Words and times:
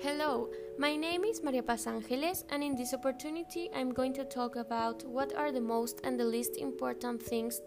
Hello, 0.00 0.50
my 0.78 0.94
name 0.94 1.24
is 1.24 1.42
Maria 1.42 1.62
Paz 1.62 1.86
Angeles, 1.86 2.44
and 2.50 2.62
in 2.62 2.76
this 2.76 2.92
opportunity, 2.92 3.70
I'm 3.74 3.94
going 3.94 4.12
to 4.12 4.24
talk 4.26 4.56
about 4.56 5.02
what 5.04 5.34
are 5.34 5.50
the 5.50 5.60
most 5.60 6.02
and 6.04 6.20
the 6.20 6.24
least 6.24 6.58
important 6.58 7.22
things 7.22 7.62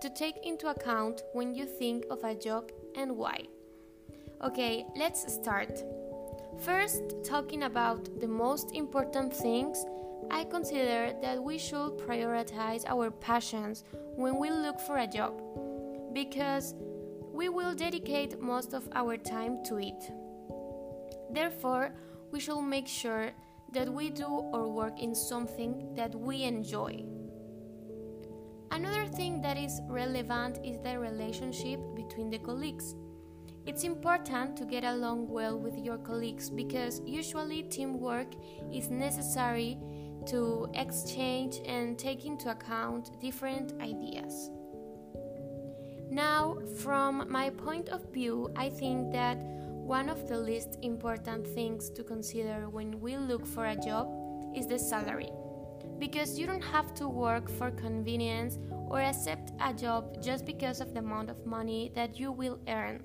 to 0.00 0.08
take 0.08 0.36
into 0.46 0.68
account 0.68 1.22
when 1.32 1.52
you 1.56 1.66
think 1.66 2.04
of 2.08 2.22
a 2.22 2.36
job 2.36 2.70
and 2.94 3.16
why. 3.16 3.40
Okay, 4.44 4.86
let's 4.96 5.32
start. 5.32 5.82
First, 6.60 7.02
talking 7.24 7.64
about 7.64 8.20
the 8.20 8.28
most 8.28 8.70
important 8.74 9.34
things, 9.34 9.84
I 10.30 10.44
consider 10.44 11.14
that 11.20 11.42
we 11.42 11.58
should 11.58 11.98
prioritize 11.98 12.84
our 12.86 13.10
passions 13.10 13.82
when 14.14 14.38
we 14.38 14.50
look 14.50 14.78
for 14.78 14.98
a 14.98 15.06
job 15.08 15.34
because 16.14 16.74
we 17.32 17.48
will 17.48 17.74
dedicate 17.74 18.40
most 18.40 18.72
of 18.72 18.88
our 18.94 19.16
time 19.16 19.64
to 19.64 19.78
it. 19.78 20.12
Therefore, 21.32 21.94
we 22.30 22.40
should 22.40 22.62
make 22.62 22.86
sure 22.86 23.32
that 23.72 23.88
we 23.92 24.10
do 24.10 24.50
our 24.52 24.68
work 24.68 25.00
in 25.00 25.14
something 25.14 25.94
that 25.94 26.14
we 26.14 26.42
enjoy. 26.42 27.04
Another 28.70 29.06
thing 29.06 29.40
that 29.42 29.58
is 29.58 29.80
relevant 29.88 30.58
is 30.64 30.78
the 30.82 30.98
relationship 30.98 31.78
between 31.94 32.30
the 32.30 32.38
colleagues. 32.38 32.94
It's 33.66 33.84
important 33.84 34.56
to 34.56 34.64
get 34.64 34.82
along 34.82 35.28
well 35.28 35.58
with 35.58 35.78
your 35.78 35.98
colleagues 35.98 36.50
because 36.50 37.00
usually 37.04 37.62
teamwork 37.62 38.28
is 38.72 38.90
necessary 38.90 39.78
to 40.26 40.68
exchange 40.74 41.60
and 41.66 41.98
take 41.98 42.24
into 42.24 42.50
account 42.50 43.20
different 43.20 43.80
ideas. 43.80 44.50
Now, 46.10 46.58
from 46.78 47.30
my 47.30 47.50
point 47.50 47.88
of 47.88 48.12
view, 48.12 48.50
I 48.56 48.68
think 48.68 49.12
that 49.12 49.38
one 49.82 50.08
of 50.08 50.28
the 50.28 50.38
least 50.38 50.78
important 50.82 51.44
things 51.44 51.90
to 51.90 52.04
consider 52.04 52.68
when 52.68 53.00
we 53.00 53.16
look 53.16 53.44
for 53.44 53.66
a 53.66 53.76
job 53.76 54.08
is 54.56 54.68
the 54.68 54.78
salary. 54.78 55.28
Because 55.98 56.38
you 56.38 56.46
don't 56.46 56.62
have 56.62 56.94
to 56.94 57.08
work 57.08 57.50
for 57.50 57.72
convenience 57.72 58.58
or 58.88 59.00
accept 59.00 59.50
a 59.60 59.74
job 59.74 60.22
just 60.22 60.46
because 60.46 60.80
of 60.80 60.94
the 60.94 61.00
amount 61.00 61.30
of 61.30 61.44
money 61.44 61.90
that 61.96 62.18
you 62.18 62.30
will 62.30 62.60
earn. 62.68 63.02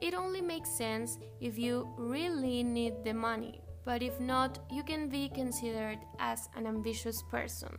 It 0.00 0.14
only 0.14 0.42
makes 0.42 0.68
sense 0.68 1.16
if 1.40 1.56
you 1.58 1.88
really 1.96 2.64
need 2.64 3.04
the 3.04 3.14
money, 3.14 3.60
but 3.84 4.02
if 4.02 4.18
not, 4.18 4.58
you 4.72 4.82
can 4.82 5.08
be 5.08 5.28
considered 5.28 5.98
as 6.18 6.48
an 6.56 6.66
ambitious 6.66 7.22
person. 7.30 7.70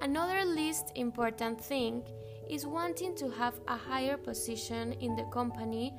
Another 0.00 0.44
least 0.44 0.92
important 0.94 1.60
thing 1.60 2.02
is 2.48 2.66
wanting 2.66 3.14
to 3.16 3.28
have 3.30 3.60
a 3.68 3.76
higher 3.76 4.16
position 4.16 4.94
in 4.94 5.14
the 5.16 5.24
company 5.24 5.92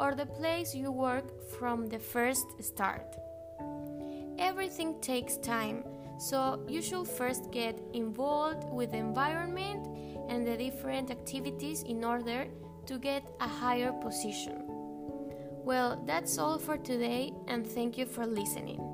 or 0.00 0.14
the 0.14 0.26
place 0.26 0.74
you 0.74 0.90
work 0.90 1.24
from 1.58 1.88
the 1.88 1.98
first 1.98 2.46
start. 2.62 3.16
Everything 4.38 5.00
takes 5.00 5.36
time, 5.36 5.84
so 6.18 6.64
you 6.68 6.82
should 6.82 7.06
first 7.06 7.50
get 7.50 7.80
involved 7.92 8.64
with 8.72 8.92
the 8.92 8.98
environment 8.98 9.86
and 10.28 10.46
the 10.46 10.56
different 10.56 11.10
activities 11.10 11.82
in 11.82 12.04
order 12.04 12.46
to 12.86 12.98
get 12.98 13.22
a 13.40 13.48
higher 13.48 13.92
position. 13.92 14.62
Well, 15.64 16.02
that's 16.06 16.38
all 16.38 16.58
for 16.58 16.76
today, 16.76 17.32
and 17.48 17.66
thank 17.66 17.96
you 17.96 18.06
for 18.06 18.26
listening. 18.26 18.93